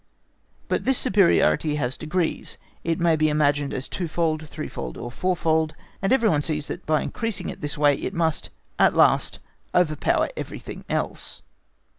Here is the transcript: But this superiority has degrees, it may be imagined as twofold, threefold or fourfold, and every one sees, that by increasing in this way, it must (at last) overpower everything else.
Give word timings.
But 0.67 0.83
this 0.83 0.97
superiority 0.97 1.75
has 1.75 1.95
degrees, 1.95 2.57
it 2.83 2.99
may 2.99 3.15
be 3.15 3.29
imagined 3.29 3.71
as 3.71 3.87
twofold, 3.87 4.49
threefold 4.49 4.97
or 4.97 5.11
fourfold, 5.11 5.75
and 6.01 6.11
every 6.11 6.27
one 6.27 6.41
sees, 6.41 6.69
that 6.69 6.87
by 6.87 7.01
increasing 7.03 7.51
in 7.51 7.59
this 7.59 7.77
way, 7.77 7.93
it 7.97 8.15
must 8.15 8.49
(at 8.79 8.95
last) 8.95 9.39
overpower 9.75 10.29
everything 10.35 10.85
else. 10.89 11.43